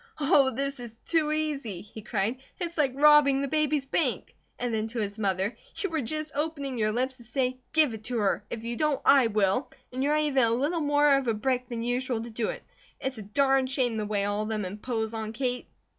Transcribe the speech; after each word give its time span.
"Oh 0.19 0.49
this 0.49 0.79
is 0.79 0.97
too 1.05 1.31
easy!" 1.31 1.81
he 1.81 2.01
cried. 2.01 2.39
"It's 2.59 2.75
like 2.75 2.93
robbing 2.95 3.43
the 3.43 3.47
baby's 3.47 3.85
bank!" 3.85 4.33
And 4.57 4.73
then 4.73 4.87
to 4.87 4.99
his 4.99 5.19
mother: 5.19 5.55
"You 5.75 5.91
were 5.91 6.01
just 6.01 6.31
opening 6.33 6.79
your 6.79 6.91
lips 6.91 7.17
to 7.17 7.23
say: 7.23 7.59
'Give 7.71 7.93
it 7.93 8.03
to 8.05 8.17
her! 8.17 8.43
If 8.49 8.63
you 8.63 8.75
don't, 8.75 8.99
I 9.05 9.27
will!' 9.27 9.69
And 9.93 10.03
you 10.03 10.09
are 10.09 10.17
even 10.17 10.41
a 10.43 10.49
little 10.49 10.79
bit 10.81 10.87
more 10.87 11.13
of 11.17 11.27
a 11.27 11.35
brick 11.35 11.67
than 11.67 11.83
usual 11.83 12.23
to 12.23 12.31
do 12.31 12.49
it. 12.49 12.63
It's 12.99 13.19
a 13.19 13.21
darned 13.21 13.69
shame 13.69 13.97
the 13.97 14.07
way 14.07 14.25
all 14.25 14.41
of 14.41 14.49
them 14.49 14.65
impose 14.65 15.13
on 15.13 15.33
Kate." 15.33 15.67